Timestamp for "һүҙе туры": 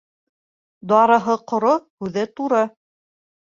2.01-2.67